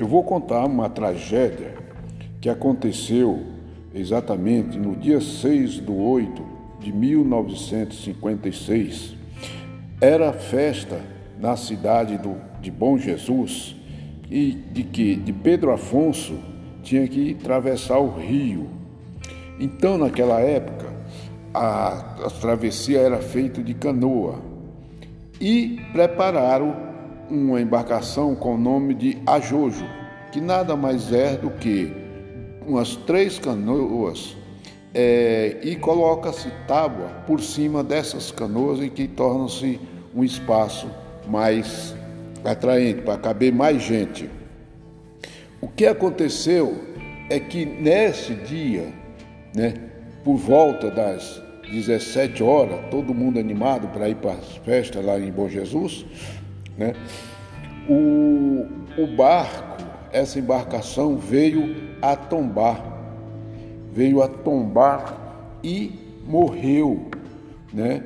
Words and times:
Eu 0.00 0.08
vou 0.08 0.24
contar 0.24 0.64
uma 0.64 0.88
tragédia 0.88 1.74
que 2.40 2.48
aconteceu 2.48 3.44
exatamente 3.94 4.78
no 4.78 4.96
dia 4.96 5.20
6 5.20 5.72
de 5.72 5.92
8 5.92 6.42
de 6.80 6.90
1956. 6.90 9.14
Era 10.00 10.32
festa 10.32 11.02
na 11.38 11.54
cidade 11.54 12.16
do, 12.16 12.34
de 12.62 12.70
Bom 12.70 12.96
Jesus 12.96 13.76
e 14.30 14.52
de 14.52 14.84
que 14.84 15.16
de 15.16 15.34
Pedro 15.34 15.70
Afonso 15.70 16.38
tinha 16.82 17.06
que 17.06 17.36
atravessar 17.38 17.98
o 17.98 18.08
rio. 18.08 18.70
Então, 19.58 19.98
naquela 19.98 20.40
época, 20.40 20.86
a, 21.52 22.16
a 22.24 22.30
travessia 22.40 23.00
era 23.00 23.18
feita 23.18 23.62
de 23.62 23.74
canoa 23.74 24.38
e 25.38 25.78
prepararam 25.92 26.88
uma 27.30 27.60
embarcação 27.60 28.34
com 28.34 28.54
o 28.54 28.58
nome 28.58 28.94
de 28.94 29.18
Ajojo, 29.26 29.86
que 30.32 30.40
nada 30.40 30.76
mais 30.76 31.12
é 31.12 31.36
do 31.36 31.50
que 31.50 31.92
umas 32.66 32.96
três 32.96 33.38
canoas 33.38 34.36
é, 34.92 35.58
e 35.62 35.76
coloca-se 35.76 36.50
tábua 36.66 37.08
por 37.26 37.40
cima 37.40 37.84
dessas 37.84 38.30
canoas 38.30 38.80
e 38.80 38.90
que 38.90 39.06
torna-se 39.06 39.80
um 40.14 40.24
espaço 40.24 40.88
mais 41.28 41.94
atraente 42.44 43.02
para 43.02 43.18
caber 43.18 43.52
mais 43.52 43.82
gente. 43.82 44.28
O 45.60 45.68
que 45.68 45.86
aconteceu 45.86 46.84
é 47.28 47.38
que 47.38 47.64
nesse 47.64 48.34
dia, 48.34 48.92
né, 49.54 49.74
por 50.24 50.36
volta 50.36 50.90
das 50.90 51.40
17 51.70 52.42
horas, 52.42 52.80
todo 52.90 53.14
mundo 53.14 53.38
animado 53.38 53.88
para 53.88 54.08
ir 54.08 54.16
para 54.16 54.32
a 54.32 54.36
festa 54.64 55.00
lá 55.00 55.18
em 55.18 55.30
Bom 55.30 55.48
Jesus, 55.48 56.04
né, 56.80 56.94
o, 57.86 58.66
o 58.96 59.06
barco, 59.14 59.84
essa 60.10 60.38
embarcação 60.38 61.18
veio 61.18 61.76
a 62.00 62.16
tombar, 62.16 62.82
veio 63.92 64.22
a 64.22 64.28
tombar 64.28 65.58
e 65.62 65.92
morreu, 66.26 67.10
né, 67.70 68.02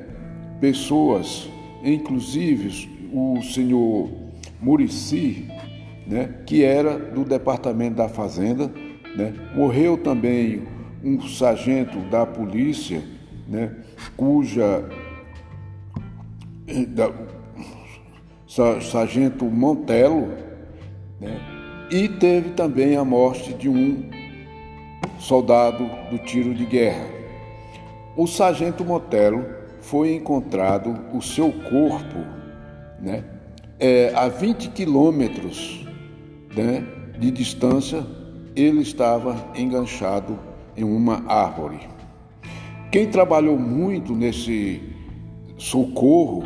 pessoas, 0.59 1.49
inclusive 1.85 2.89
o 3.13 3.41
senhor 3.41 4.09
Murici, 4.59 5.47
né, 6.05 6.41
que 6.45 6.61
era 6.61 6.99
do 6.99 7.23
Departamento 7.23 7.95
da 7.95 8.09
Fazenda, 8.09 8.69
né, 9.15 9.33
morreu 9.55 9.97
também 9.97 10.63
um 11.01 11.21
sargento 11.21 11.97
da 12.09 12.25
polícia, 12.25 13.01
né, 13.47 13.73
cuja 14.17 14.89
eh, 16.67 16.85
da, 16.87 17.09
sargento 18.47 19.45
Montelo, 19.45 20.29
né, 21.19 21.39
e 21.91 22.07
teve 22.07 22.51
também 22.51 22.95
a 22.95 23.03
morte 23.03 23.53
de 23.53 23.69
um 23.69 24.09
soldado 25.19 25.89
do 26.09 26.17
tiro 26.19 26.53
de 26.53 26.65
guerra. 26.65 27.05
O 28.15 28.27
sargento 28.27 28.83
Montelo 28.83 29.45
foi 29.81 30.13
encontrado 30.13 30.99
o 31.13 31.21
seu 31.21 31.51
corpo 31.51 32.17
né, 32.99 33.23
é, 33.79 34.13
a 34.15 34.27
20 34.27 34.69
quilômetros 34.69 35.85
né, 36.55 36.85
de 37.19 37.29
distância, 37.31 38.05
ele 38.55 38.81
estava 38.81 39.51
enganchado 39.55 40.39
em 40.77 40.83
uma 40.83 41.23
árvore. 41.27 41.79
Quem 42.91 43.07
trabalhou 43.09 43.59
muito 43.59 44.15
nesse 44.15 44.81
socorro 45.57 46.43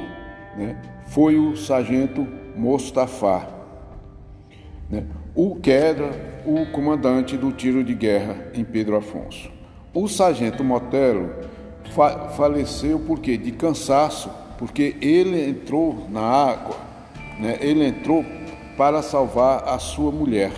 né, 0.60 0.76
foi 1.08 1.40
o 1.40 1.56
sargento 1.56 2.28
Mostafá, 2.56 3.48
né, 4.90 5.06
o 5.34 5.56
que 5.56 5.72
era 5.72 6.12
o 6.46 6.66
comandante 6.72 7.38
do 7.38 7.52
tiro 7.54 7.82
de 7.84 7.94
guerra 7.94 8.36
em 8.54 8.66
Pedro 8.66 8.98
Afonso. 8.98 9.50
O 9.94 10.08
sargento 10.08 10.64
Motelo 10.64 11.32
fa 11.92 12.30
faleceu 12.30 13.00
porque 13.00 13.38
de 13.38 13.54
cansaço, 13.54 14.30
porque 14.58 14.98
ele 15.02 15.50
entrou 15.50 16.08
na 16.10 16.22
água, 16.22 16.76
né, 17.40 17.58
ele 17.62 17.86
entrou 17.86 18.26
para 18.78 19.02
salvar 19.02 19.64
a 19.64 19.80
sua 19.80 20.12
mulher. 20.12 20.52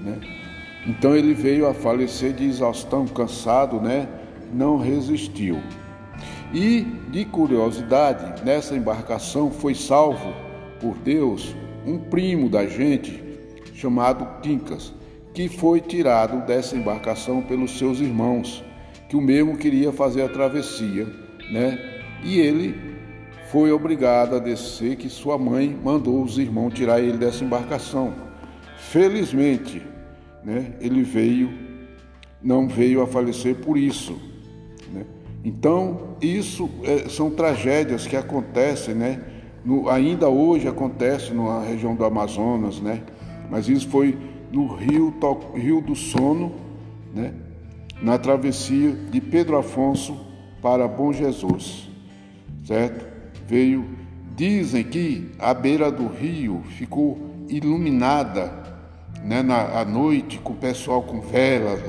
Né? 0.00 0.18
Então 0.86 1.14
ele 1.14 1.34
veio 1.34 1.68
a 1.68 1.74
falecer 1.74 2.32
de 2.32 2.44
exaustão, 2.44 3.06
cansado, 3.06 3.80
né? 3.80 4.08
não 4.52 4.76
resistiu. 4.76 5.60
E, 6.52 6.80
de 7.10 7.24
curiosidade, 7.26 8.42
nessa 8.44 8.74
embarcação 8.74 9.50
foi 9.50 9.74
salvo 9.74 10.32
por 10.80 10.96
Deus 10.96 11.54
um 11.86 11.98
primo 11.98 12.48
da 12.48 12.66
gente 12.66 13.22
chamado 13.74 14.40
Quincas, 14.40 14.92
que 15.34 15.48
foi 15.48 15.80
tirado 15.80 16.46
dessa 16.46 16.76
embarcação 16.76 17.42
pelos 17.42 17.78
seus 17.78 18.00
irmãos, 18.00 18.64
que 19.08 19.16
o 19.16 19.20
mesmo 19.20 19.56
queria 19.56 19.92
fazer 19.92 20.22
a 20.22 20.28
travessia, 20.28 21.06
né? 21.50 21.78
E 22.24 22.38
ele 22.40 22.74
foi 23.50 23.70
obrigado 23.70 24.36
a 24.36 24.38
descer, 24.38 24.96
que 24.96 25.08
sua 25.08 25.38
mãe 25.38 25.78
mandou 25.82 26.22
os 26.22 26.38
irmãos 26.38 26.74
tirar 26.74 27.00
ele 27.00 27.16
dessa 27.16 27.44
embarcação. 27.44 28.12
Felizmente, 28.76 29.82
né, 30.44 30.74
ele 30.80 31.02
veio, 31.02 31.50
não 32.42 32.68
veio 32.68 33.02
a 33.02 33.06
falecer 33.06 33.54
por 33.56 33.78
isso. 33.78 34.18
Né? 34.92 35.04
Então, 35.44 36.16
isso 36.20 36.68
é, 36.82 37.08
são 37.08 37.30
tragédias 37.30 38.06
que 38.06 38.16
acontecem, 38.16 38.94
né? 38.94 39.22
No, 39.64 39.88
ainda 39.88 40.28
hoje 40.28 40.68
acontece 40.68 41.32
na 41.32 41.60
região 41.60 41.94
do 41.94 42.04
Amazonas, 42.04 42.80
né? 42.80 43.02
Mas 43.50 43.68
isso 43.68 43.88
foi 43.88 44.16
no 44.52 44.66
Rio, 44.74 45.14
Rio 45.54 45.80
do 45.80 45.94
Sono, 45.94 46.52
né? 47.14 47.32
na 48.00 48.16
travessia 48.18 48.92
de 48.92 49.20
Pedro 49.20 49.56
Afonso 49.56 50.16
para 50.62 50.86
Bom 50.86 51.12
Jesus, 51.12 51.88
certo? 52.64 53.06
Veio, 53.46 53.84
dizem 54.36 54.84
que 54.84 55.30
a 55.38 55.52
beira 55.52 55.90
do 55.90 56.06
rio 56.06 56.62
ficou 56.76 57.18
iluminada 57.48 58.52
né, 59.24 59.42
na, 59.42 59.80
à 59.80 59.84
noite, 59.84 60.38
com 60.38 60.52
o 60.52 60.56
pessoal 60.56 61.02
com 61.02 61.20
velas, 61.20 61.80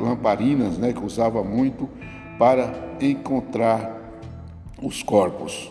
lamparinas, 0.00 0.78
né, 0.78 0.92
que 0.92 1.04
usava 1.04 1.44
muito 1.44 1.88
para 2.38 2.96
encontrar 3.00 4.00
os 4.80 5.02
corpos. 5.02 5.70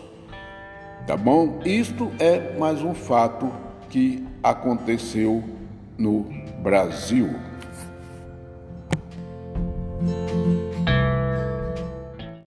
Tá 1.06 1.16
bom? 1.16 1.60
Isto 1.64 2.10
é 2.18 2.56
mais 2.58 2.82
um 2.82 2.94
fato 2.94 3.52
que 3.90 4.26
aconteceu 4.42 5.42
no 5.98 6.26
Brasil. 6.62 7.30